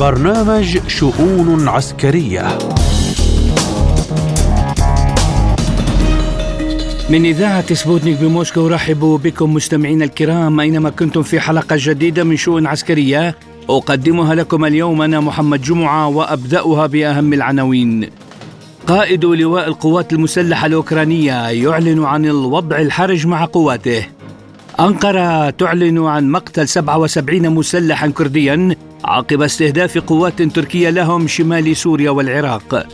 [0.00, 2.58] برنامج شؤون عسكرية.
[7.10, 12.66] من إذاعة سبوتنيك بموسكو أرحب بكم مستمعينا الكرام أينما كنتم في حلقة جديدة من شؤون
[12.66, 13.36] عسكرية.
[13.70, 18.10] أقدمها لكم اليوم أنا محمد جمعة وأبدأها بأهم العناوين.
[18.86, 24.06] قائد لواء القوات المسلحة الأوكرانية يعلن عن الوضع الحرج مع قواته.
[24.80, 32.86] أنقرة تعلن عن مقتل 77 مسلحا كرديا عقب استهداف قوات تركية لهم شمال سوريا والعراق.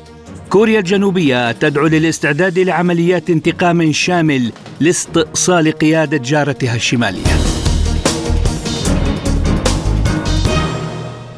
[0.51, 7.37] كوريا الجنوبية تدعو للاستعداد لعمليات انتقام شامل لاستئصال قيادة جارتها الشمالية.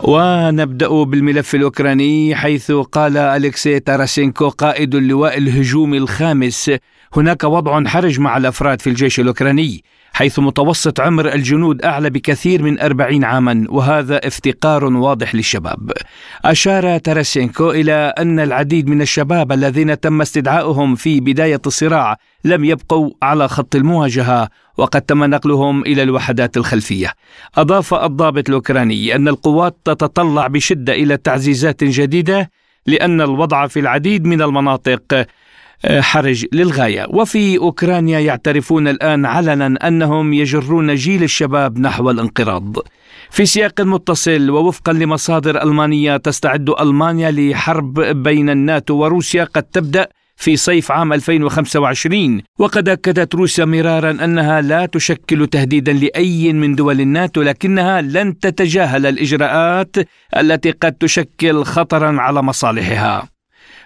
[0.02, 6.70] ونبدأ بالملف الأوكراني حيث قال أليكسي تاراسينكو قائد اللواء الهجومي الخامس
[7.16, 9.84] هناك وضع حرج مع الأفراد في الجيش الأوكراني.
[10.18, 15.92] حيث متوسط عمر الجنود أعلى بكثير من أربعين عاما وهذا افتقار واضح للشباب.
[16.44, 23.10] أشار تاراسينكو إلى أن العديد من الشباب الذين تم استدعائهم في بداية الصراع لم يبقوا
[23.22, 27.12] على خط المواجهة وقد تم نقلهم إلى الوحدات الخلفية.
[27.56, 32.50] أضاف الضابط الأوكراني أن القوات تتطلع بشدة إلى تعزيزات جديدة
[32.86, 35.26] لأن الوضع في العديد من المناطق
[35.86, 42.76] حرج للغاية، وفي أوكرانيا يعترفون الآن علنا أنهم يجرون جيل الشباب نحو الانقراض.
[43.30, 49.44] في سياق متصل ووفقا لمصادر ألمانية تستعد ألمانيا لحرب بين الناتو وروسيا.
[49.44, 56.52] قد تبدأ في صيف عام 2025 وقد أكدت روسيا مرارا أنها لا تشكل تهديدا لأي
[56.52, 59.96] من دول الناتو لكنها لن تتجاهل الإجراءات
[60.36, 63.37] التي قد تشكل خطرا على مصالحها.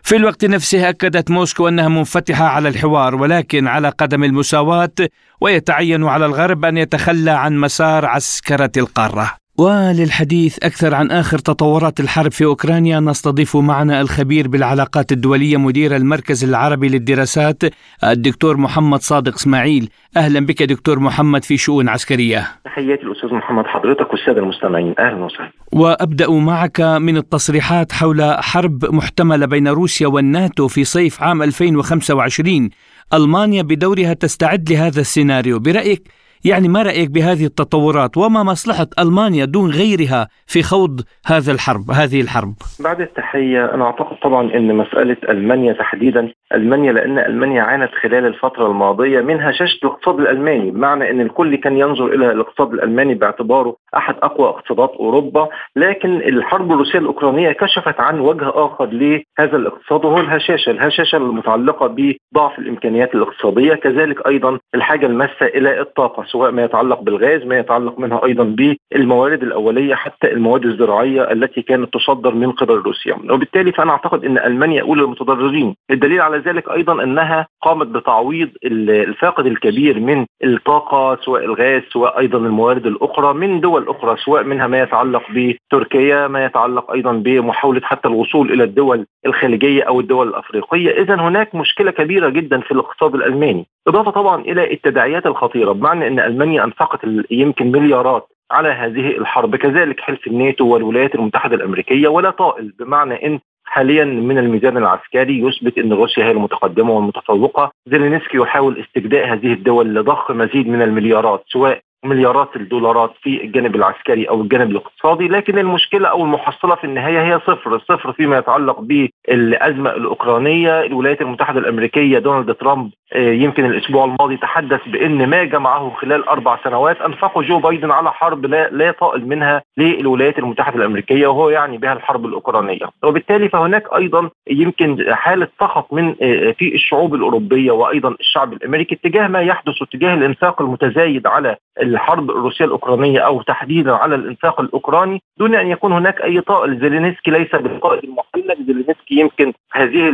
[0.02, 4.94] في الوقت نفسه أكدت موسكو أنها منفتحة على الحوار ولكن على قدم المساواة
[5.40, 9.41] ويتعين على الغرب أن يتخلى عن مسار عسكرة القارة.
[9.62, 16.44] وللحديث أكثر عن آخر تطورات الحرب في أوكرانيا نستضيف معنا الخبير بالعلاقات الدولية مدير المركز
[16.44, 17.62] العربي للدراسات
[18.04, 19.88] الدكتور محمد صادق إسماعيل.
[20.16, 22.48] أهلا بك دكتور محمد في شؤون عسكرية.
[22.64, 24.94] تحياتي الأستاذ محمد حضرتك والسادة المستمعين.
[24.98, 25.52] أهلا وسهلا.
[25.72, 32.70] وأبدأ معك من التصريحات حول حرب محتملة بين روسيا والناتو في صيف عام 2025
[33.14, 35.58] ألمانيا بدورها تستعد لهذا السيناريو.
[35.58, 41.90] برأيك يعني ما رأيك بهذه التطورات؟ وما مصلحة ألمانيا دون غيرها في خوض هذا الحرب
[41.90, 47.90] هذه الحرب؟ بعد التحية أنا أعتقد طبعا أن مسألة ألمانيا تحديدا ألمانيا لأن ألمانيا عانت
[48.02, 53.14] خلال الفترة الماضية من هشاشة الاقتصاد الألماني بمعنى أن الكل كان ينظر إلى الاقتصاد الألماني
[53.14, 60.04] باعتباره أحد أقوى اقتصادات أوروبا لكن الحرب الروسية الأوكرانية كشفت عن وجه آخر لهذا الاقتصاد
[60.04, 61.86] وهو الهشاشة الهشاشة المتعلقة
[62.32, 67.98] بضعف الإمكانيات الاقتصادية كذلك أيضا الحاجة الماسة إلى الطاقة سواء ما يتعلق بالغاز ما يتعلق
[67.98, 68.44] منها أيضا
[68.92, 73.14] بالموارد الأولية حتى المواد الزراعية التي كانت تصدر من قبل روسيا.
[73.30, 79.46] وبالتالي فأنا أعتقد إن ألمانيا أولى المتضررين الدليل على ذلك أيضا أنها قامت بتعويض الفاقد
[79.46, 84.82] الكبير من الطاقة سواء الغاز سواء أيضا الموارد الأخرى من دول أخرى سواء منها ما
[84.82, 90.90] يتعلق بتركيا ما يتعلق أيضا بمحاولة حتى الوصول إلى الدول الخليجية أو الدول الأفريقية.
[90.90, 93.66] اذا هناك مشكلة كبيرة جدا في الاقتصاد الألماني.
[93.88, 97.00] إضافة طبعا إلى التداعيات الخطيرة بمعنى إن ألمانيا أنفقت
[97.30, 103.40] يمكن مليارات على هذه الحرب كذلك حلف الناتو والولايات المتحدة الأمريكية ولا طائل بمعنى إن
[103.64, 107.72] حاليا من الميزان العسكري يثبت إن روسيا هي المتقدمة والمتفوقة.
[107.86, 114.28] زيلينسكي يحاول استجداء هذه الدول لضخ مزيد من المليارات سواء مليارات الدولارات في الجانب العسكري
[114.28, 117.78] أو الجانب الاقتصادي لكن المشكلة أو المحصلة في النهاية هي صفر.
[117.78, 120.80] صفر فيما يتعلق بالأزمة الأوكرانية.
[120.80, 126.58] الولايات المتحدة الأمريكية دونالد ترامب آه، يمكن الأسبوع الماضي تحدث بأن ما جمعه خلال أربع
[126.64, 131.78] سنوات انفقه جو بايدن على حرب لا, لا طائل منها للولايات المتحدة الأمريكية وهو يعني
[131.78, 132.90] بها الحرب الأوكرانية.
[133.04, 139.28] وبالتالي فهناك أيضا يمكن حالة سخط من آه، في الشعوب الأوروبية وأيضا الشعب الأمريكي تجاه
[139.28, 141.56] ما يحدث وتجاه الإنفاق المتزايد على
[141.92, 147.30] الحرب الروسية الأوكرانية أو تحديدا على الإنفاق الأوكراني دون أن يكون هناك أي طائل زيلينسكي
[147.30, 148.66] ليس بالقائد المحنك.
[148.66, 150.08] زيلينسكي يمكن هذه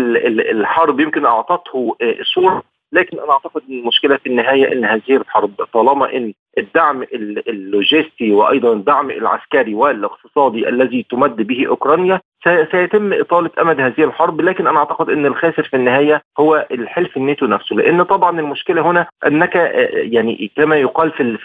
[0.50, 5.50] الحرب يمكن أعطته آه، صورة لكن أنا أعتقد ان المشكلة في النهاية إن هذه الحرب
[5.72, 7.04] طالما إن الدعم
[7.48, 14.66] اللوجستي وأيضا الدعم العسكري والاقتصادي الذي تمد به أوكرانيا سيتم إطالة أمد هذه الحرب لكن
[14.66, 19.56] أنا أعتقد إن الخاسر في النهاية هو الحلف الناتو نفسه لأن طبعا المشكلة هنا أنك
[19.56, 21.38] آه، يعني كما يقال في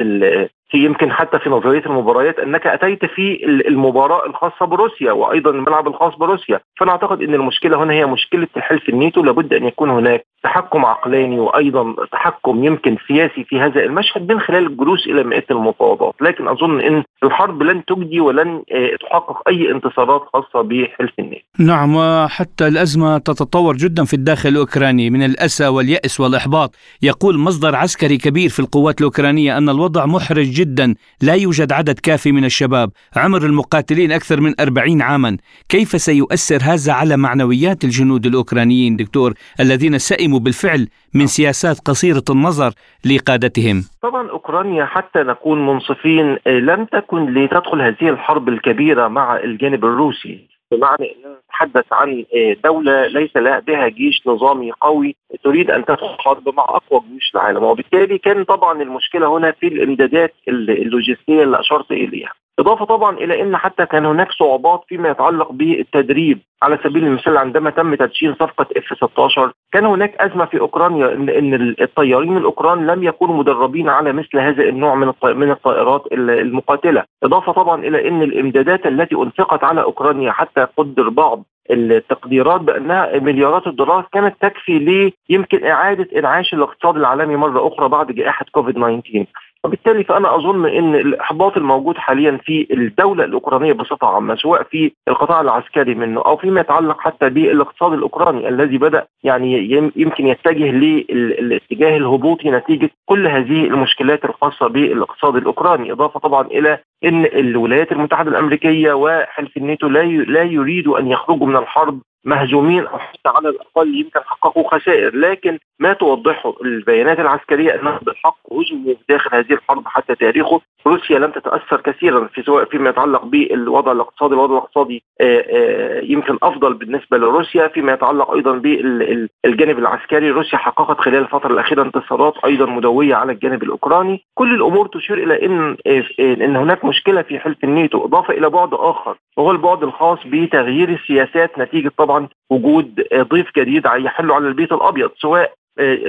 [0.73, 6.15] في يمكن حتى في نظرية المباريات أنك أتيت في المباراة الخاصة بروسيا وأيضا الملعب الخاص
[6.15, 6.59] بروسيا.
[6.79, 11.39] فأنا أعتقد إن المشكلة هنا هي مشكلة الحلف الناتو لابد أن يكون هناك تحكم عقلاني
[11.39, 16.15] وأيضا تحكم يمكن سياسي في هذا المشهد من خلال الجلوس الحدوث إلى مئات المفاوضات.
[16.21, 21.43] لكن أظن إن الحرب لن تجدي ولن آه، تحقق أي انتصارات خاصة بحلف الناتو.
[21.59, 26.75] نعم وحتى الأزمة تتطور جدا في الداخل الأوكراني من الأسى واليأس والإحباط.
[27.01, 32.31] يقول مصدر عسكري كبير في القوات الأوكرانية أن الوضع محرج جدا لا يوجد عدد كافي
[32.31, 32.91] من الشباب.
[33.15, 35.37] عمر المقاتلين أكثر من 40 عاما.
[35.69, 42.71] كيف سيؤثر هذا على معنويات الجنود الأوكرانيين دكتور؟ الذين سئموا بالفعل من سياسات قصيرة النظر
[43.05, 43.83] لقادتهم.
[44.01, 50.47] طبعا أوكرانيا حتى نكون منصفين آه، لم تكن لتدخل هذه الحرب الكبيرة مع الجانب الروسي.
[50.71, 56.15] بمعنى اننا نتحدث عن آه، دولة ليس لها بها جيش نظامي قوي تريد أن تدخل
[56.19, 57.63] حرب مع أقوى جيوش العالم.
[57.63, 62.31] وبالتالي كان طبعا المشكلة هنا في الإمدادات اللوجستية اللي أشرت إليها.
[62.59, 66.39] إضافة طبعا إلى أن حتى كان هناك صعوبات فيما يتعلق بالتدريب.
[66.63, 71.29] على سبيل المثال عندما تم تدشين صفقة إف 16 كان هناك أزمة في أوكرانيا إن,
[71.29, 77.03] إن الطيارين الأوكران لم يكونوا مدربين على مثل هذا النوع من من الطائرات المقاتلة.
[77.23, 83.67] إضافة طبعا إلى أن الإمدادات التي أنفقت على أوكرانيا حتى قدر بعض التقديرات بأنها مليارات
[83.67, 89.25] الدولارات كانت تكفي لي يمكن إعادة إنعاش الاقتصاد العالمي مرة أخرى بعد جائحة كوفيد 19
[89.65, 95.41] وبالتالي فأنا أظن إن الإحباط الموجود حاليا في الدولة الأوكرانية بصفة عامة سواء في القطاع
[95.41, 102.51] العسكري منه أو فيما يتعلق حتى بالاقتصاد الأوكراني الذي بدأ يعني يمكن يتجه للاتجاه الهبوطي
[102.51, 109.57] نتيجة كل هذه المشكلات الخاصة بالاقتصاد الأوكراني إضافة طبعا إلى إن الولايات المتحدة الأمريكية وحلف
[109.57, 114.69] الناتو لا لا يريدوا أن يخرجوا من الحرب مهزومين أو حتى على الأقل يمكن حققوا
[114.71, 115.15] خسائر.
[115.15, 120.61] لكن ما توضحه البيانات العسكرية انهم بالحق هجموا داخل هذه الحرب حتى تاريخه.
[120.87, 124.33] روسيا لم تتأثر كثيرا في سواء فيما يتعلق بالوضع الاقتصادي.
[124.33, 127.67] الوضع الاقتصادي آه، آه، يمكن أفضل بالنسبة لروسيا.
[127.67, 133.63] فيما يتعلق أيضا بالجانب العسكري روسيا حققت خلال الفترة الأخيرة انتصارات أيضا مدوية على الجانب
[133.63, 134.23] الأوكراني.
[134.35, 138.05] كل الأمور تشير إلى إن آه، إن هناك مشكلة في حلف الناتو.
[138.05, 142.12] إضافة إلى بعد آخر وهو البعد الخاص بتغيير السياسات نتيجة طبعا
[142.49, 145.53] وجود ضيف جديد يحل على البيت الأبيض سواء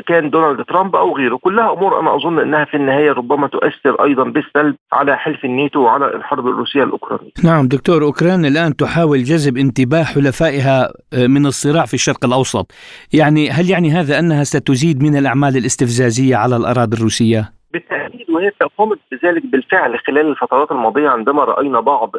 [0.07, 4.25] كان دونالد ترامب أو غيره كلها أمور أنا أظن إنها في النهاية ربما تؤثر أيضا
[4.25, 7.31] بالسلب على حلف الناتو وعلى الحرب الروسية الأوكرانية.
[7.45, 12.73] نعم دكتور أوكران الآن تحاول جذب انتباه حلفائها آه، من الصراع في الشرق الأوسط.
[13.13, 18.04] يعني هل يعني هذا أنها ستزيد من الأعمال الاستفزازية على الأراضي الروسية؟ بالتأكيد
[18.35, 22.13] وهي قامت بذلك بالفعل خلال الفترات الماضية عندما رأينا بعض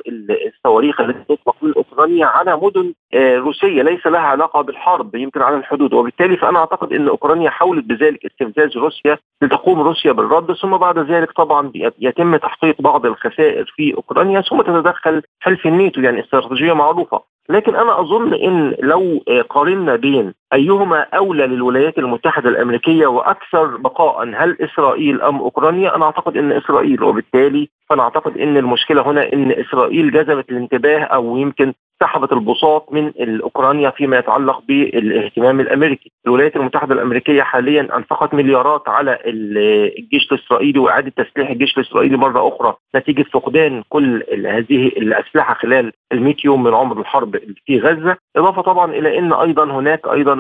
[0.48, 5.56] الصواريخ التي تطلق من أوكرانيا على مدن آه، روسية ليس لها علاقة بالحرب يمكن على
[5.56, 5.94] الحدود.
[5.94, 10.54] وبالتالي فأنا أعتقد إن أوكرانيا حاولت بذلك استفزاز روسيا لتقوم روسيا بالرد.
[10.54, 16.20] ثم بعد ذلك طبعا يتم تحقيق بعض الخسائر في أوكرانيا ثم تتدخل حلف الناتو يعني
[16.20, 17.35] استراتيجية معروفة.
[17.50, 24.24] لكن أنا أظن إن لو آه، قارنا بين أيهما أولى للولايات المتحدة الأمريكية وأكثر بقاء
[24.36, 29.52] هل إسرائيل أم أوكرانيا؟ أنا أعتقد إن إسرائيل وبالتالي فأنا أعتقد إن المشكلة هنا إن
[29.52, 33.12] إسرائيل جذبت الانتباه أو يمكن سحبت البساط من
[33.42, 41.12] اوكرانيا فيما يتعلق بالاهتمام الأمريكي، الولايات المتحدة الأمريكية حاليا أنفقت مليارات على الجيش الإسرائيلي وإعادة
[41.24, 42.76] تسليح الجيش الإسرائيلي مرة أخرى.
[42.96, 48.62] نتيجة فقدان كل هذه الأسلحة خلال ال 100 يوم من عمر الحرب في غزة، إضافة
[48.62, 50.36] طبعا إلى إن أيضا هناك أيضا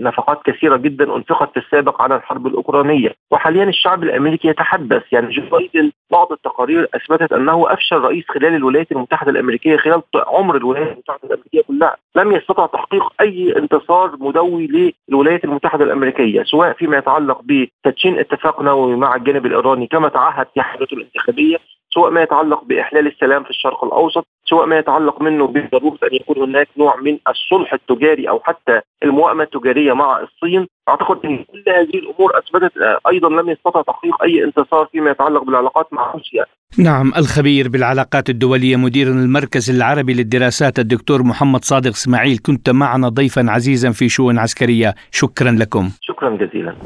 [0.00, 5.02] نفقات كثيرة جدا أنفقت في السابق على الحرب الأوكرانية، وحاليا الشعب الأمريكي يتحدث.
[5.12, 10.56] يعني جو بايدن بعض التقارير أثبتت أنه أفشل رئيس خلال الولايات المتحدة الأمريكية خلال عمر
[10.56, 16.96] الولايات المتحدة الأمريكية كلها لم يستطع تحقيق أي انتصار مدوي للولايات المتحدة الأمريكية سواء فيما
[16.96, 21.56] يتعلق بتدشين اتفاق نووي مع الجانب الإيراني كما تعهد في حملته الانتخابية
[21.94, 26.38] سواء ما يتعلق بإحلال السلام في الشرق الأوسط سواء ما يتعلق منه بضرورة أن يكون
[26.38, 30.66] هناك نوع من الصلح التجاري أو حتى الموائمة التجارية مع الصين.
[30.88, 32.72] أعتقد إن كل هذه الأمور أثبتت
[33.08, 36.44] أيضا لم يستطع تحقيق أي انتصار فيما يتعلق بالعلاقات مع روسيا.
[36.78, 43.46] نعم الخبير بالعلاقات الدولية مدير المركز العربي للدراسات الدكتور محمد صادق إسماعيل كنت معنا ضيفا
[43.48, 44.94] عزيزا في شؤون عسكرية.
[45.10, 45.90] شكرا لكم.
[46.00, 46.76] شكرا جزيلا.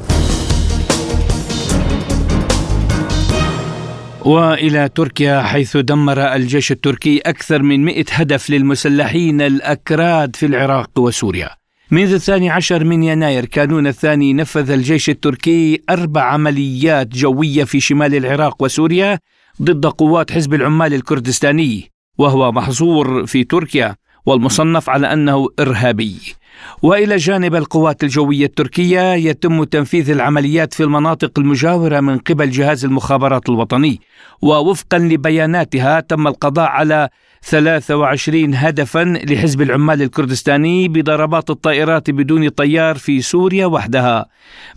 [4.27, 11.51] وإلى تركيا حيث دمر الجيش التركي أكثر من 100 هدف للمسلحين الأكراد في العراق وسوريا.
[11.91, 18.15] منذ الثاني عشر من يناير كانون الثاني نفذ الجيش التركي أربع عمليات جوية في شمال
[18.15, 19.19] العراق وسوريا
[19.63, 26.17] ضد قوات حزب العمال الكردستاني وهو محظور في تركيا والمصنف على أنه إرهابي.
[26.83, 33.49] وإلى جانب القوات الجوية التركية يتم تنفيذ العمليات في المناطق المجاورة من قبل جهاز المخابرات
[33.49, 34.01] الوطني.
[34.43, 37.09] ووفقا لبياناتها تم القضاء على
[37.47, 44.27] 23 هدفا لحزب العمال الكردستاني بضربات الطائرات بدون طيار في سوريا وحدها.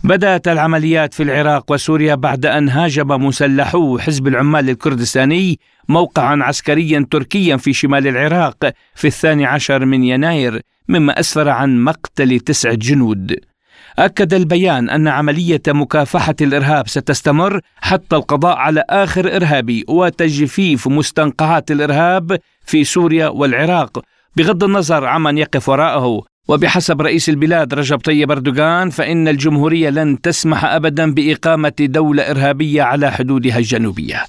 [0.04, 5.58] بدأت العمليات في العراق وسوريا بعد أن هاجم مسلحو حزب العمال الكردستاني
[5.88, 12.40] موقعا عسكريا تركيا في شمال العراق في الثاني عشر من يناير مما أسفر عن مقتل
[12.40, 13.49] تسعة جنود.
[13.98, 22.38] أكد البيان أن عملية مكافحة الإرهاب ستستمر حتى القضاء على آخر إرهابي وتجفيف مستنقعات الإرهاب
[22.64, 24.02] في سوريا والعراق
[24.36, 26.22] بغض النظر عمن يقف وراءه.
[26.50, 33.12] وبحسب رئيس البلاد رجب طيب أردوغان فإن الجمهورية لن تسمح أبدا بإقامة دولة إرهابية على
[33.12, 34.24] حدودها الجنوبية.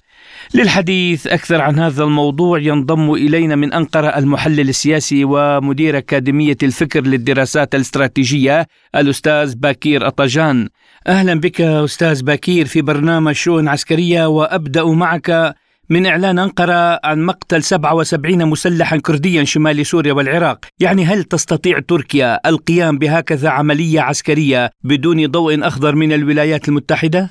[0.53, 7.75] للحديث أكثر عن هذا الموضوع ينضم إلينا من أنقرة المحلل السياسي ومدير أكاديمية الفكر للدراسات
[7.75, 10.69] الاستراتيجية الأستاذ باكير أطجان
[11.07, 15.55] أهلا بك أستاذ باكير في برنامج شؤون عسكرية وأبدأ معك
[15.91, 22.37] من إعلان أنقرة عن مقتل 77 مسلحا كرديا شمال سوريا والعراق يعني هل تستطيع تركيا
[22.49, 27.21] القيام بهكذا عملية عسكرية بدون ضوء أخضر من الولايات المتحدة؟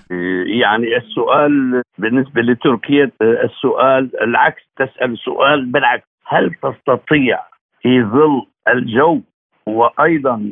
[0.63, 7.39] يعني السؤال بالنسبة لتركيا السؤال العكس تسأل سؤال بالعكس هل تستطيع
[7.83, 9.21] في ظل الجو
[9.67, 10.43] وأيضا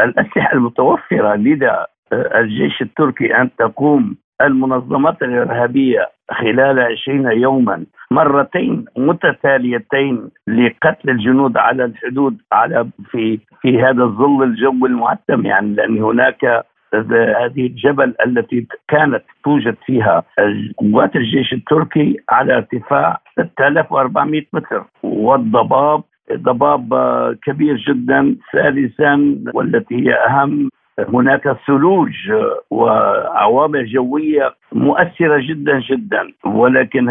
[0.00, 1.72] الأسلحة المتوفرة لدى
[2.12, 12.38] الجيش التركي أن تقوم المنظمات الإرهابية خلال عشرين يوما مرتين متتاليتين لقتل الجنود على الحدود
[12.52, 15.46] على في في هذا الظل الجو المعتم.
[15.46, 16.64] يعني لأن هناك
[17.40, 20.22] هذه الجبل التي كانت توجد فيها
[20.78, 24.84] قوات الجيش التركي على ارتفاع 6400 متر.
[25.02, 26.94] والضباب ضباب
[27.46, 30.70] كبير جدا ثالثا والتي هي أهم
[31.08, 32.12] هناك ثلوج
[32.70, 37.08] وعوامل جوية مؤثرة جدا جدا ولكن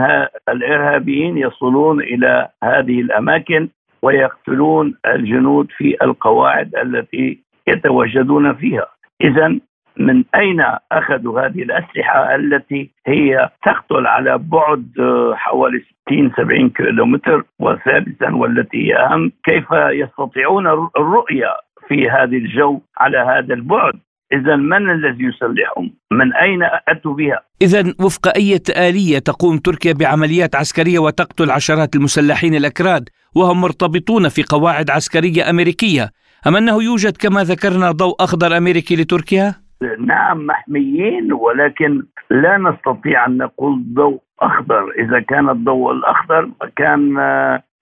[0.49, 3.69] الإرهابيين يصلون إلى هذه الأماكن
[4.01, 8.87] ويقتلون الجنود في القواعد التي يتواجدون فيها.
[9.21, 9.59] اذا
[9.97, 14.85] من أين أخذوا هذه الأسلحة التي هي تقتل على بعد
[15.33, 21.49] حوالي 60 70 كيلومتر؟ وثالثا والتي هي أهم كيف يستطيعون الرؤية
[21.87, 23.93] في هذا الجو على هذا البعد؟
[24.33, 30.55] إذا من الذي يسلحهم؟ من أين أتوا بها؟ إذا وفق أي آلية تقوم تركيا بعمليات
[30.55, 36.09] عسكرية وتقتل عشرات المسلحين الأكراد وهم مرتبطون في قواعد عسكرية أمريكية
[36.47, 39.53] أم أنه يوجد كما ذكرنا ضوء أخضر أمريكي لتركيا؟
[39.99, 47.17] نعم محميين ولكن لا نستطيع أن نقول ضوء أخضر إذا كان الضوء الأخضر كان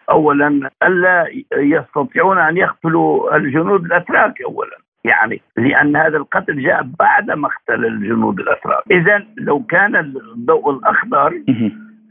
[0.10, 1.25] اولا ألا
[1.58, 8.84] يستطيعون أن يقتلوا الجنود الأتراك اولا يعني لأن هذا القتل جاء بعد مقتل الجنود الأتراك.
[8.92, 11.34] إذا لو كان الضوء الأخضر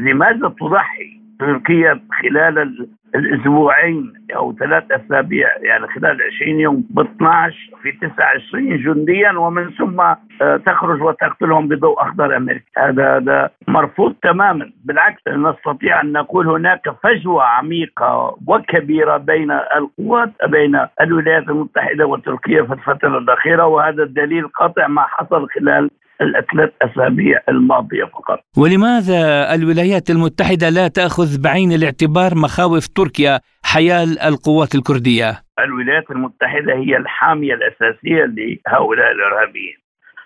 [0.01, 7.93] لماذا تضحي تركيا خلال الأسبوعين أو ثلاث أسابيع يعني خلال 20 يوم ب 12 في
[7.93, 12.65] 29 جنديا ومن ثم آه، تخرج وتقتلهم بضوء أخضر أمريكي.
[12.79, 14.71] هذا هذا مرفوض تماما.
[14.85, 22.73] بالعكس نستطيع أن نقول هناك فجوة عميقة وكبيرة بين القوات بين الولايات المتحدة وتركيا في
[22.73, 28.41] الفترة الأخيرة وهذا الدليل قاطع ما حصل خلال الثلاث اسابيع الماضية فقط.
[28.57, 36.97] ولماذا الولايات المتحدة لا تأخذ بعين الاعتبار مخاوف تركيا حيال القوات الكردية؟ الولايات المتحدة هي
[36.97, 39.77] الحامية الأساسية لهؤلاء الإرهابيين.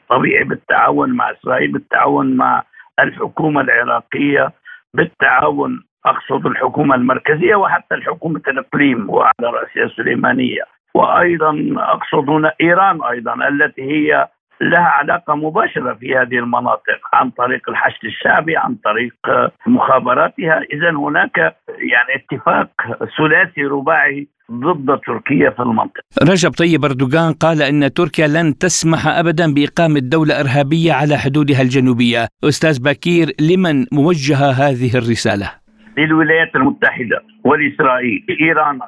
[0.09, 2.63] طبيعي بالتعاون مع إسرائيل، بالتعاون مع
[3.01, 4.53] الحكومة العراقية،
[4.95, 10.63] بالتعاون أقصد الحكومة المركزية وحتى الحكومة الإقليم وعلى رأسها السليمانيه.
[10.95, 14.29] وأيضا أقصد هنا إيران أيضا التي هي
[14.61, 19.15] لها علاقة مباشرة في هذه المناطق عن طريق الحشد الشعبي عن طريق
[19.67, 20.63] مخابراتها.
[20.73, 21.37] إذا هناك
[21.69, 22.71] يعني اتفاق
[23.19, 26.03] ثلاثي رباعي ضد تركيا في المنطقة.
[26.23, 32.29] رجب طيب أردوغان قال أن تركيا لن تسمح أبدا بإقامة دولة إرهابية على حدودها الجنوبية.
[32.45, 35.51] أستاذ بكير لمن موجهة هذه الرسالة؟
[35.99, 38.79] للولايات المتحدة ولإسرائيل إيران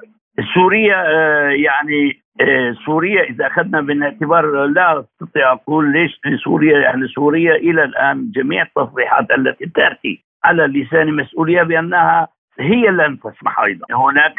[0.54, 7.54] سوريا آه، يعني آه، سوريا إذا أخذنا بالاعتبار لا أستطيع أقول ليش لسوريا يعني سوريا
[7.56, 12.28] إلى الآن جميع التصريحات التي تأتي على لسان مسؤولية بأنها
[12.60, 13.86] هي لن تسمح أيضا.
[13.90, 14.38] هناك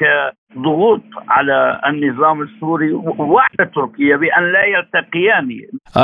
[0.58, 5.48] ضغوط على النظام السوري وعلى تركيا بأن لا يلتقيان.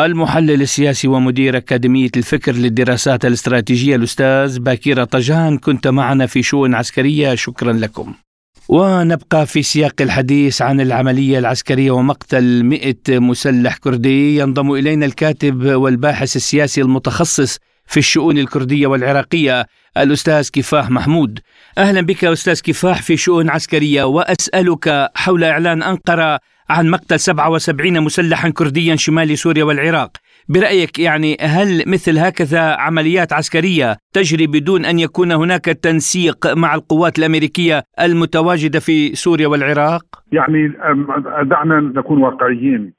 [0.05, 7.35] المحلل السياسي ومدير أكاديمية الفكر للدراسات الاستراتيجية الأستاذ باكير طجان كنت معنا في شؤون عسكرية
[7.35, 8.13] شكرا لكم.
[8.69, 14.37] ونبقى في سياق الحديث عن العملية العسكرية ومقتل مئة مسلح كردي.
[14.37, 19.65] ينضم إلينا الكاتب والباحث السياسي المتخصص في الشؤون الكردية والعراقية
[19.97, 21.39] الأستاذ كفاح محمود.
[21.77, 28.49] أهلا بك أستاذ كفاح في شؤون عسكرية وأسألك حول إعلان أنقرة عن مقتل 77 مسلحا
[28.49, 30.11] كرديا شمال سوريا والعراق
[30.49, 37.19] برأيك يعني هل مثل هكذا عمليات عسكرية تجري بدون أن يكون هناك تنسيق مع القوات
[37.19, 40.67] الأمريكية المتواجدة في سوريا والعراق؟ يعني
[41.43, 42.98] دعنا نكون واقعيين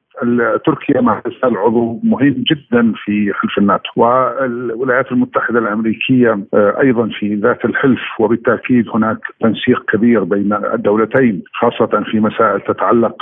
[0.67, 3.91] تركيا مع تزال عضو مهم جدا في حلف الناتو.
[3.97, 12.05] والولايات المتحدة الأمريكية آه، أيضا في ذات الحلف وبالتأكيد هناك تنسيق كبير بين الدولتين خاصة
[12.11, 13.17] في مسائل تتعلق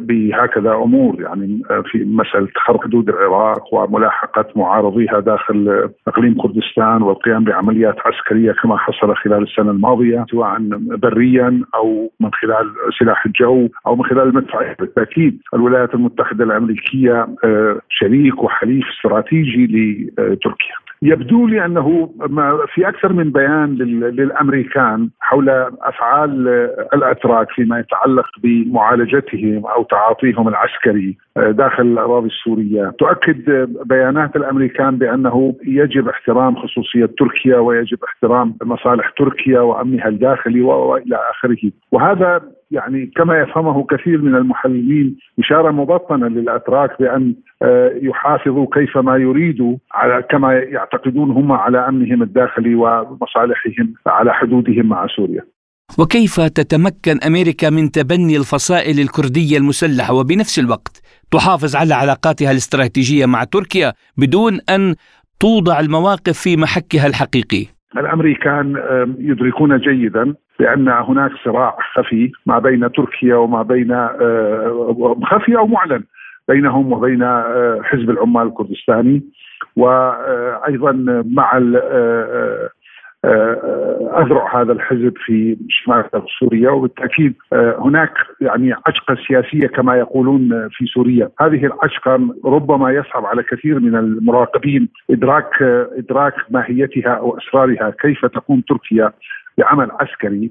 [0.00, 7.44] بهكذا أمور يعني آه، في مسألة حرق حدود العراق وملاحقة معارضيها داخل إقليم كردستان والقيام
[7.44, 13.96] بعمليات عسكرية كما حصل خلال السنة الماضية سواء بريا أو من خلال سلاح الجو أو
[13.96, 20.74] من خلال المدفعية بالتأكيد الولايات المتحدة المتحدة الأمريكية آه، شريك وحليف استراتيجي لتركيا.
[21.02, 22.10] يبدو لي أنه
[22.74, 23.74] في أكثر من بيان
[24.18, 25.48] للأمريكان حول
[25.82, 26.48] أفعال
[26.94, 35.54] الأتراك فيما يتعلق بمعالجتهم أو تعاطيهم العسكري آه، داخل الأراضي السورية، تؤكد بيانات الأمريكان بأنه
[35.66, 43.40] يجب احترام خصوصية تركيا ويجب احترام مصالح تركيا وأمنها الداخلي وإلى آخره، وهذا يعني كما
[43.40, 51.30] يفهمه كثير من المحللين إشارة مبطنة للأتراك بأن آه، يحافظوا كيفما يريدوا على كما يعتقدون
[51.30, 55.42] هم على أمنهم الداخلي ومصالحهم على حدودهم مع سوريا.
[55.98, 63.44] وكيف تتمكن أمريكا من تبني الفصائل الكردية المسلحة وبنفس الوقت تحافظ على علاقاتها الاستراتيجية مع
[63.44, 64.94] تركيا بدون أن
[65.40, 68.74] توضع المواقف في محكها الحقيقي؟ الأمريكان
[69.18, 76.04] يدركون جيدا بان هناك صراع خفي ما بين تركيا وما بين آه، خفي أو معلن
[76.48, 79.22] بينهم وبين آه، حزب العمال الكردستاني
[79.76, 80.92] وأيضا
[81.26, 82.70] مع آه،
[84.18, 86.04] أذرع هذا الحزب في شمال
[86.40, 86.70] سوريا.
[86.70, 87.34] وبالتأكيد
[87.78, 93.94] هناك يعني عشقة سياسية كما يقولون في سوريا، هذه العشقة ربما يصعب على كثير من
[93.94, 95.62] المراقبين إدراك
[95.98, 99.12] إدراك ماهيتها أو أسرارها، كيف تقوم تركيا
[99.58, 100.50] بعمل عسكري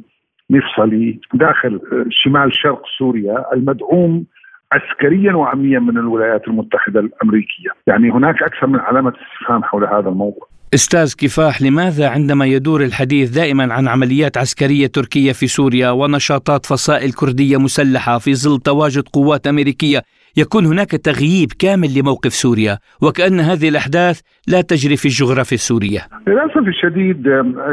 [0.50, 1.80] مفصلي داخل
[2.10, 4.26] شمال شرق سوريا المدعوم
[4.72, 10.48] عسكريا وامنيا من الولايات المتحدة الأمريكية، يعني هناك أكثر من علامة استفهام حول هذا الموضوع.
[10.74, 17.12] أستاذ كفاح لماذا عندما يدور الحديث دائما عن عمليات عسكرية تركية في سوريا ونشاطات فصائل
[17.14, 20.02] كردية مسلحة في ظل تواجد قوات أمريكية
[20.38, 26.00] يكون هناك تغييب كامل لموقف سوريا وكأن هذه الأحداث لا تجري في الجغرافيا السورية.
[26.28, 27.26] للأسف الشديد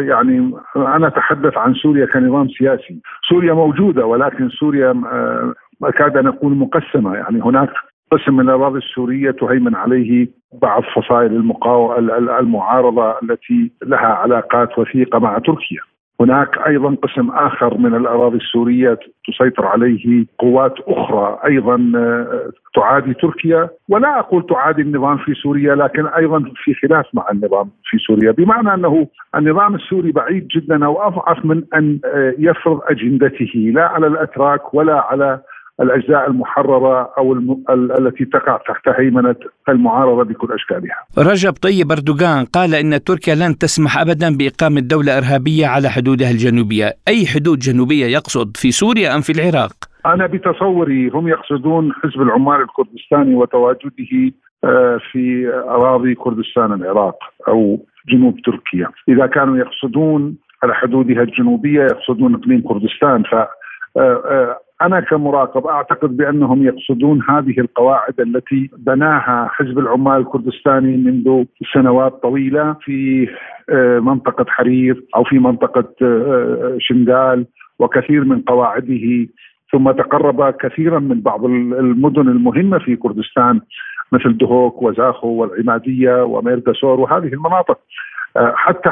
[0.08, 3.00] يعني أنا أتحدث عن سوريا كنظام سياسي.
[3.28, 5.02] سوريا موجودة ولكن سوريا
[5.82, 7.14] أكاد أن أقول مقسمة.
[7.14, 7.70] يعني هناك
[8.12, 10.28] قسم من الأراضي السورية تهيمن عليه
[10.62, 11.54] بعض فصائل
[12.40, 15.80] المعارضة التي لها علاقات وثيقة مع تركيا.
[16.20, 18.98] هناك أيضا قسم آخر من الأراضي السورية
[19.28, 23.68] تسيطر عليه قوات أخرى أيضا آه، تعادي تركيا.
[23.88, 28.30] ولا أقول تعادي النظام في سوريا لكن أيضا في خلاف مع النظام في سوريا.
[28.30, 34.06] بمعنى أنه النظام السوري بعيد جدا أو اضعف من أن آه، يفرض أجندته لا على
[34.06, 35.40] الأتراك ولا على
[35.80, 37.64] الأجزاء المحررة أو الم...
[37.70, 39.36] التي تقع تحت هيمنة
[39.68, 40.96] المعارضة بكل أشكالها.
[41.18, 46.92] رجب طيب أردوغان قال إن تركيا لن تسمح ابدا بإقامة دولة إرهابية على حدودها الجنوبية،
[47.08, 49.72] أي حدود جنوبية يقصد في سوريا أم في العراق؟
[50.06, 54.32] أنا بتصوري هم يقصدون حزب العمال الكردستاني وتواجده
[54.64, 62.34] آه، في أراضي كردستان العراق أو جنوب تركيا، إذا كانوا يقصدون على حدودها الجنوبية يقصدون
[62.34, 63.34] إقليم كردستان ف
[63.96, 71.44] آه، آه، أنا كمراقب أعتقد بأنهم يقصدون هذه القواعد التي بناها حزب العمال الكردستاني منذ
[71.74, 73.28] سنوات طويلة في
[73.70, 77.46] آه، منطقة حرير أو في منطقة آه، شنغال
[77.78, 79.26] وكثير من قواعده.
[79.72, 83.60] ثم تقرب كثيرا من بعض المدن المهمة في كردستان
[84.12, 87.78] مثل دهوك وزاخو والعمادية وميرداسور وهذه المناطق.
[88.36, 88.90] حتى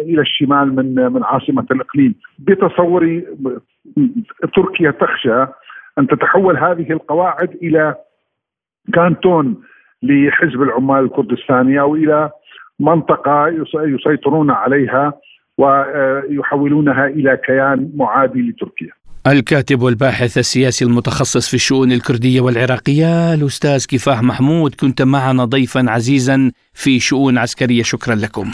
[0.00, 3.26] إلى الشمال من من عاصمة الإقليم بتصوري
[4.54, 5.46] تركيا تخشى
[5.98, 7.94] أن تتحول هذه القواعد إلى
[8.94, 9.62] كانتون
[10.02, 12.30] لحزب العمال الكردستاني أو إلى
[12.80, 15.12] منطقة يسيطرون عليها
[15.58, 18.92] ويحولونها إلى كيان معادي لتركيا.
[19.26, 26.52] الكاتب والباحث السياسي المتخصص في الشؤون الكردية والعراقية الأستاذ كفاح محمود كنت معنا ضيفا عزيزا
[26.74, 28.52] في شؤون عسكرية شكرا لكم.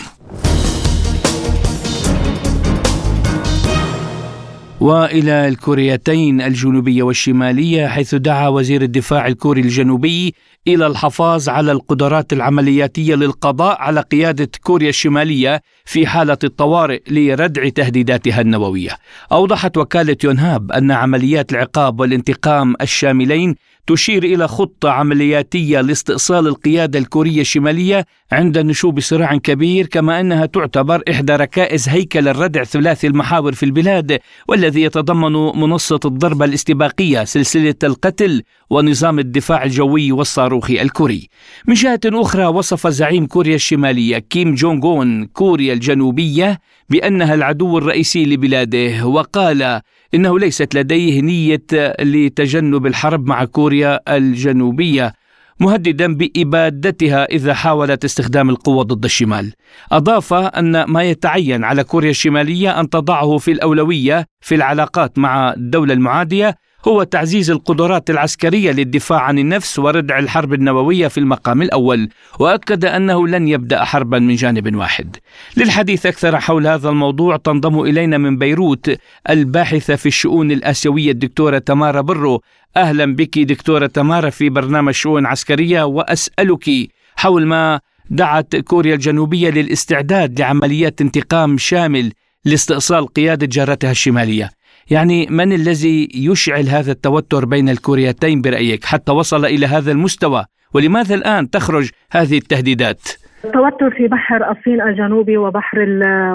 [4.85, 10.35] وإلى الكوريتين الجنوبية والشمالية حيث دعا وزير الدفاع الكوري الجنوبي
[10.69, 18.41] إلى الحفاظ على القدرات العملياتية للقضاء على قيادة كوريا الشمالية في حالة الطوارئ لردع تهديداتها
[18.41, 18.91] النووية.
[19.33, 23.55] أوضحت وكالة يونهاب أن عمليات العقاب والانتقام الشاملين
[23.87, 31.03] تشير إلى خطة عملياتية لاستئصال القيادة الكورية الشمالية عند نشوب صراع كبير كما أنها تعتبر
[31.11, 34.19] إحدى ركائز هيكل الردع ثلاثي المحاور في البلاد
[34.49, 41.29] والذي يتضمن منصة الضربة الاستباقية سلسلة القتل ونظام الدفاع الجوي والصاروخي الكوري.
[41.69, 48.25] من جهة أخرى وصف زعيم كوريا الشمالية كيم جونغ اون كوريا الجنوبية بأنها العدو الرئيسي
[48.25, 49.81] لبلاده وقال
[50.15, 55.13] إنه ليست لديه نية لتجنب الحرب مع كوريا الجنوبية
[55.61, 59.53] مهددا بإبادتها إذا حاولت استخدام القوة ضد الشمال.
[59.93, 65.95] أضاف أن ما يتعين على كوريا الشمالية أن تضعه في الأولوية في العلاقات مع الدولة
[65.95, 66.57] المعادية
[66.89, 73.29] هو تعزيز القدرات العسكرية للدفاع عن النفس وردع الحرب النووية في المقام الأول، وأكد أنه
[73.29, 75.17] لن يبدأ حربا من جانب واحد.
[75.57, 78.97] للحديث أكثر حول هذا الموضوع تنضم إلينا من بيروت
[79.31, 82.43] الباحثة في الشؤون الآسيوية الدكتورة تمارا برو.
[82.77, 86.71] أهلا بك دكتورة تمارا في برنامج شؤون عسكرية وأسألك
[87.17, 92.13] حول ما دعت كوريا الجنوبية للاستعداد لعمليات انتقام شامل
[92.45, 94.51] لاستئصال قيادة جارتها الشمالية.
[94.91, 100.45] يعني من الذي يشعل هذا التوتر بين الكوريتين برأيك حتى وصل إلى هذا المستوى
[100.75, 103.03] ولماذا الآن تخرج هذه التهديدات؟
[103.45, 105.79] التوتر في بحر الصين الجنوبي وبحر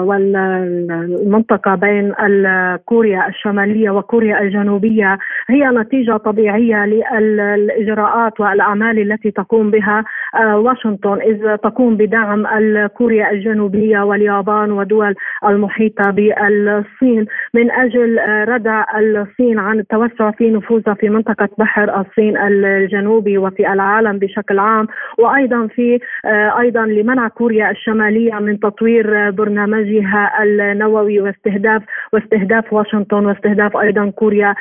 [0.04, 2.12] والمنطقة بين
[2.84, 5.18] كوريا الشمالية وكوريا الجنوبية
[5.50, 12.46] هي نتيجة طبيعية للإجراءات والأعمال التي تقوم بها آه، واشنطن إذ تقوم بدعم
[12.86, 17.26] كوريا الجنوبية واليابان ودول المحيطة بالصين.
[17.54, 23.72] من أجل آه، ردع الصين عن التوسع في نفوذها في منطقة بحر الصين الجنوبي وفي
[23.72, 24.86] العالم بشكل عام
[25.18, 31.82] وأيضا في آه، أيضا لمنع كوريا الشمالية من تطوير برنامجها النووي واستهداف
[32.12, 34.54] واستهداف واشنطن واستهداف أيضا كوريا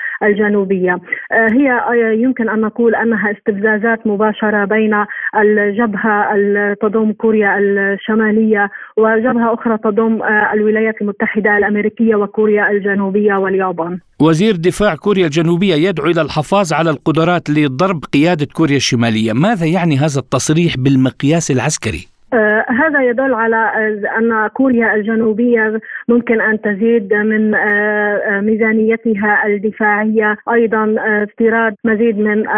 [0.80, 1.00] الجنوبية
[1.32, 4.94] هي يمكن أن نقول أنها استفزازات مباشرة بين
[5.36, 6.34] الجبهة
[6.82, 14.00] تضم كوريا الشمالية وجبهة أخرى تضم آه، الولايات المتحدة الأمريكية وكوريا الجنوبية واليابان.
[14.22, 19.34] وزير دفاع كوريا الجنوبية يدعو إلى الحفاظ على القدرات لضرب قيادة كوريا الشمالية.
[19.34, 23.72] ماذا يعني هذا التصريح بالمقياس العسكري؟ آه هذا يدل على
[24.18, 32.50] أن كوريا الجنوبية ممكن أن تزيد من آه, آه، ميزانيتها الدفاعية، أيضا استيراد مزيد من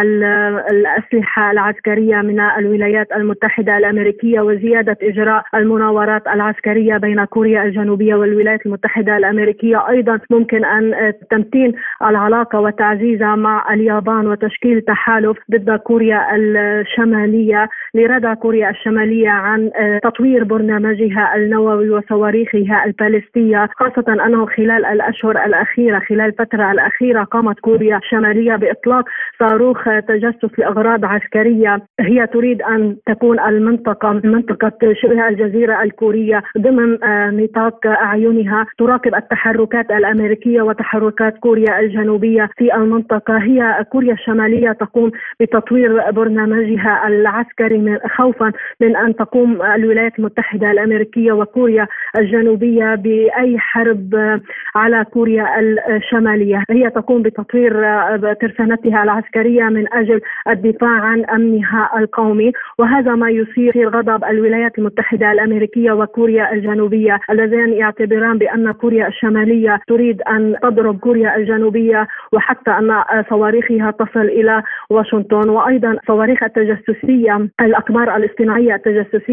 [0.72, 9.18] الأسلحة العسكرية من الولايات المتحدة الأمريكية وزيادة إجراء المناورات العسكرية بين كوريا الجنوبية والولايات المتحدة
[9.18, 18.34] الأمريكية، أيضا ممكن أن تمتين العلاقة وتعزيزها مع اليابان وتشكيل تحالف ضد كوريا الشمالية لردع
[18.34, 26.00] كوريا الشمالية عن عن آه، تطوير برنامجها النووي وصواريخها البالستية خاصة أنه خلال الأشهر الأخيرة
[26.00, 29.06] خلال الفترة الأخيرة قامت كوريا الشمالية بإطلاق
[29.40, 31.82] صاروخ تجسس لأغراض عسكرية.
[32.00, 38.66] هي تريد أن تكون المنطقة منطقة شبه الجزيرة الكورية ضمن آه، نطاق أعينها.
[38.78, 43.38] تراقب التحركات الأمريكية وتحركات كوريا الجنوبية في المنطقة.
[43.38, 51.32] هي كوريا الشمالية تقوم بتطوير برنامجها العسكري خوفا من أن تقوم تقوم الولايات المتحدة الأمريكية
[51.32, 51.88] وكوريا
[52.18, 54.40] الجنوبية بأي حرب
[54.76, 55.60] على كوريا
[55.90, 56.64] الشمالية.
[56.70, 57.74] هي تقوم بتطوير
[58.34, 65.92] ترسانتها العسكرية من أجل الدفاع عن أمنها القومي وهذا ما يثير غضب الولايات المتحدة الأمريكية
[65.92, 67.20] وكوريا الجنوبية.
[67.30, 74.64] اللذان يعتبران بأن كوريا الشمالية تريد أن تضرب كوريا الجنوبية وحتى أن صواريخها تصل إلى
[74.90, 75.50] واشنطن.
[75.50, 78.76] وأيضا صواريخ التجسسية الأقمار الاصطناعية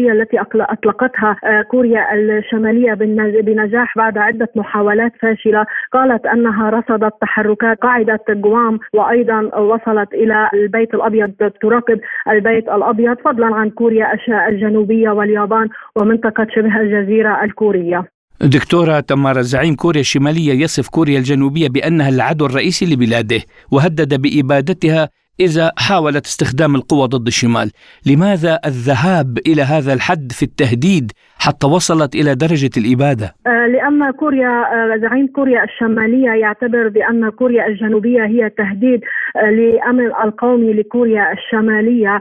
[0.09, 2.93] التجسسية التي أطلقتها آه، كوريا الشمالية
[3.41, 5.65] بنجاح بعد عدة محاولات فاشلة.
[5.93, 13.55] قالت أنها رصدت تحركات قاعدة جوام وأيضا وصلت إلى البيت الأبيض تراقب البيت الأبيض فضلا
[13.55, 14.07] عن كوريا
[14.47, 18.03] الجنوبية واليابان ومنطقة شبه الجزيرة الكورية.
[18.41, 23.41] دكتورة تمارا زعيم كوريا الشمالية يصف كوريا الجنوبية بأنها العدو الرئيسي لبلاده
[23.71, 27.71] وهدد بإبادتها إذا حاولت استخدام القوة ضد الشمال.
[28.05, 34.63] لماذا الذهاب إلى هذا الحد في التهديد حتى وصلت إلى درجة الإبادة؟ آه، لأن كوريا
[34.97, 39.01] زعيم كوريا الشمالية يعتبر بأن كوريا الجنوبية هي تهديد
[39.35, 42.19] لأمن القومي لكوريا الشمالية.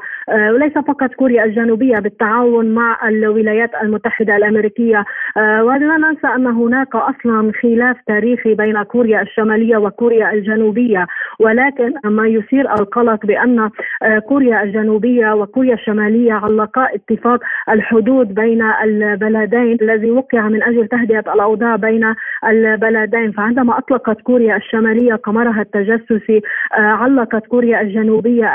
[0.55, 5.05] وليس فقط كوريا الجنوبية بالتعاون مع الولايات المتحدة الأمريكية.
[5.37, 11.07] ولا ننسى أن هناك أصلا خلاف تاريخي بين كوريا الشمالية وكوريا الجنوبية.
[11.41, 13.71] ولكن ما يثير القلق بأن
[14.29, 18.63] كوريا الجنوبية وكوريا الشمالية علقا اتفاق الحدود بين
[19.09, 22.15] البلدين الذي وقع من أجل تهدئة الأوضاع بين
[22.49, 23.33] البلدين.
[23.33, 26.41] فعندما أطلقت كوريا الشمالية قمرها التجسسي
[26.73, 28.47] علقت كوريا الجنوبية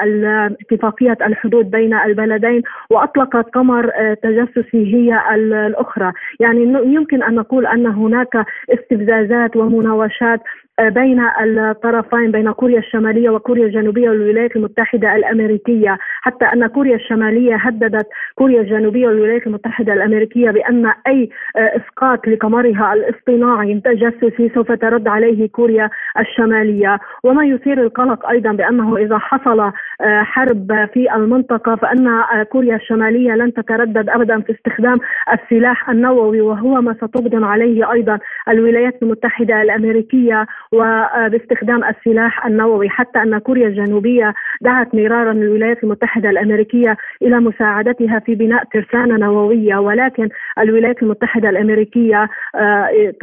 [0.62, 3.92] اتفاقية الحدود بين البلدين وأطلقت قمر
[4.24, 6.12] تجسسي هي الأخرى.
[6.40, 10.40] يعني يمكن أن نقول أن هناك استفزازات ومناوشات
[10.82, 15.98] بين الطرفين بين كوريا الشمالية وكوريا الجنوبية والولايات المتحدة الأمريكية.
[16.22, 23.74] حتى أن كوريا الشمالية هددت كوريا الجنوبية والولايات المتحدة الأمريكية بأن أي إسقاط لقمرها الاصطناعي
[23.74, 27.00] التجسسي سوف ترد عليه كوريا الشمالية.
[27.24, 29.72] وما يثير القلق أيضا بأنه إذا حصل
[30.04, 34.98] حرب في المنطقة فأن كوريا الشمالية لن تتردد ابدا في استخدام
[35.34, 42.90] السلاح النووي وهو ما ستقدم عليه أيضا الولايات المتحدة الأمريكية وباستخدام السلاح النووي.
[42.90, 49.78] حتى أن كوريا الجنوبية دعت مرارا الولايات المتحدة الأمريكية إلى مساعدتها في بناء ترسانة نووية.
[49.78, 50.30] ولكن
[50.60, 53.14] الولايات المتحدة الأمريكية آه،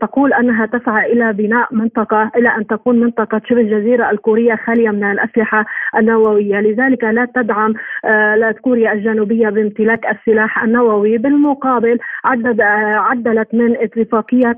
[0.00, 5.04] تقول أنها تسعى إلى بناء منطقة إلى أن تكون منطقة شبه الجزيرة الكورية خالية من
[5.04, 5.66] الأسلحة
[5.98, 6.60] النووية.
[6.60, 11.18] لذلك لا تدعم آه، كوريا الجنوبية بامتلاك السلاح النووي.
[11.18, 14.56] بالمقابل عدد آه، عدلت من اتفاقيه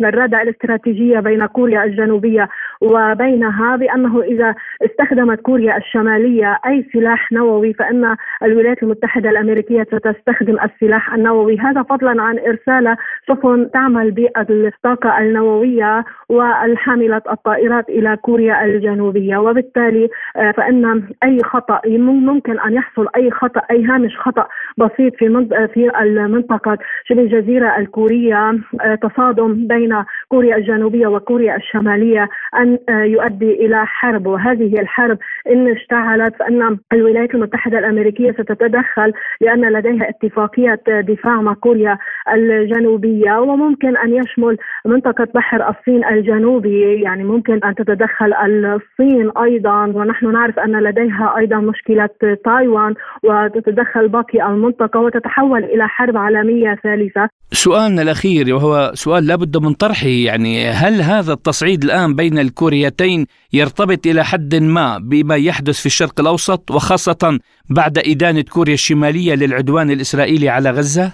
[0.00, 2.48] الردع الاستراتيجية بين كوريا الجنوبية
[2.80, 11.01] وبينها بأنه إذا استخدمت كوريا الشمالية أي سلاح نووي فإن الولايات المتحدة الأمريكية ستستخدم السلاح
[11.14, 11.58] النووي.
[11.58, 12.96] هذا فضلا عن إرسال
[13.28, 19.36] سفن تعمل بالطاقة النووية والحاملة الطائرات إلى كوريا الجنوبية.
[19.36, 24.46] وبالتالي آه، فإن أي خطأ ممكن أن يحصل أي خطأ أي هامش خطأ
[24.78, 26.78] بسيط في في المنطقة.
[27.04, 34.26] شبه الجزيرة الكورية آه، تصادم بين كوريا الجنوبية وكوريا الشمالية أن آه، يؤدي إلى حرب.
[34.26, 35.18] وهذه الحرب
[35.50, 41.98] إن اشتعلت فإن الولايات المتحدة الأمريكية ستتدخل لأن لديها اتفاقية دفاع كوريا
[42.34, 50.32] الجنوبية وممكن أن يشمل منطقة بحر الصين الجنوبي يعني ممكن أن تتدخل الصين أيضا ونحن
[50.32, 52.08] نعرف أن لديها أيضا مشكلة
[52.44, 57.28] تايوان وتتدخل باقي المنطقة وتتحول إلى حرب عالمية ثالثة.
[57.52, 64.06] سؤالنا الأخير وهو سؤال لابد من طرحه يعني هل هذا التصعيد الآن بين الكوريتين يرتبط
[64.06, 67.38] إلى حد ما بما يحدث في الشرق الأوسط وخاصة
[67.70, 71.12] بعد إدانة كوريا الشمالية للعدوان الإسرائيلي على غزة؟ آه،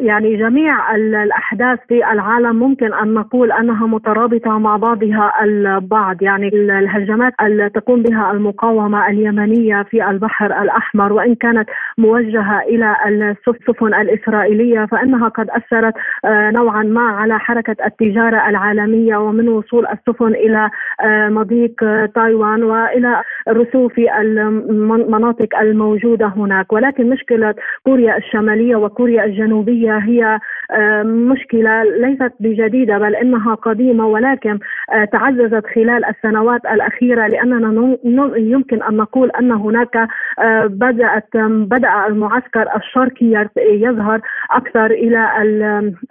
[0.00, 6.22] يعني جميع الأحداث في العالم ممكن أن نقول أنها مترابطة مع بعضها البعض.
[6.22, 13.94] يعني الهجمات التي تقوم بها المقاومة اليمنية في البحر الأحمر وإن كانت موجهة إلى السفن
[13.94, 20.70] الإسرائيلية فإنها قد أثرت آه، نوعا ما على حركة التجارة العالمية ومن وصول السفن إلى
[21.00, 21.74] آه، مضيق
[22.14, 26.72] تايوان وإلى الرسوب في المناطق الموجودة هناك.
[26.72, 30.38] ولكن مشكلة كوريا الشمالية وكوريا الجنوبية الجنوبية هي
[30.70, 34.58] آه، مشكلة ليست بجديدة بل إنها قديمة ولكن
[34.92, 37.96] آه، تعززت خلال السنوات الأخيرة لأننا
[38.36, 39.96] يمكن أن نقول أن هناك
[40.38, 45.28] آه، بدأت بدأ المعسكر الشرقي يظهر أكثر إلى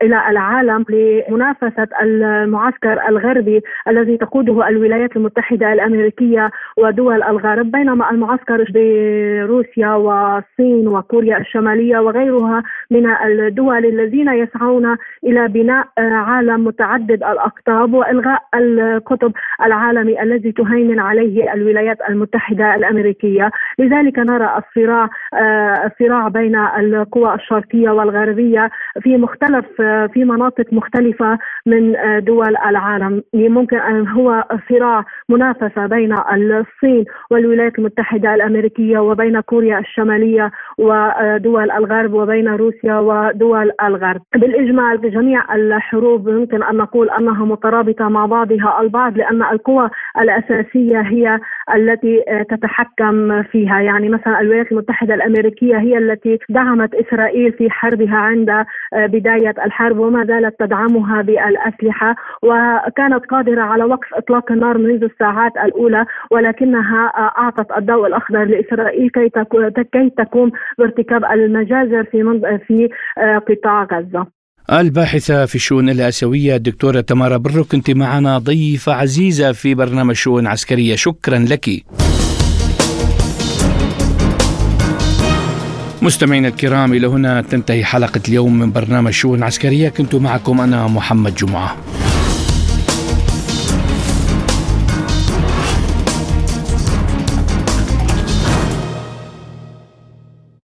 [0.02, 9.89] إلى العالم لمنافسة المعسكر الغربي الذي تقوده الولايات المتحدة الأمريكية ودول الغرب بينما المعسكر بروسيا
[9.89, 18.41] والصين وكوريا الشمالية وغيرها من الدول الذين يسعون إلى بناء آه، عالم متعدد الأقطاب وإلغاء
[18.55, 19.31] القطب
[19.65, 27.89] العالمي الذي تهيمن عليه الولايات المتحدة الأمريكية، لذلك نرى الصراع آه، الصراع بين القوى الشرقية
[27.89, 28.69] والغربية
[29.01, 36.15] في مختلف آه، في مناطق مختلفة من دول العالم، ممكن أن هو صراع منافسة بين
[36.33, 44.21] الصين والولايات المتحدة الأمريكية وبين كوريا الشمالية ودول الغرب وبين روسيا ودول الغرب.
[44.36, 49.89] بالإجمال بجميع الحروب يمكن أن نقول أنها مترابطة مع بعضها البعض لأن القوى
[50.21, 51.39] الأساسية هي
[51.75, 53.80] التي تتحكم فيها.
[53.82, 60.25] يعني مثلا الولايات المتحدة الأمريكية هي التي دعمت إسرائيل في حربها عند بداية الحرب وما
[60.25, 62.15] زالت تدعمها بالأسلحة.
[62.43, 67.06] وكانت قادرة على وقف إطلاق النار منذ الساعات الأولى ولكنها
[67.38, 69.30] أعطت الضوء الأخضر لإسرائيل كي
[69.84, 72.23] كي تقوم بارتكاب المجازر في
[72.67, 72.89] في
[73.50, 74.28] قطاع غزة.
[74.72, 78.38] الباحثة في الشؤون الآسيوية الدكتورة تمارا برو كنت معنا.
[78.38, 80.96] ضيفة عزيزة في برنامج شؤون عسكرية.
[80.96, 81.70] شكرا لك.
[86.02, 89.89] مستمعينا الكرام إلى هنا تنتهي حلقة اليوم من برنامج شؤون عسكرية.
[89.89, 91.78] كنت معكم أنا محمد جمعة.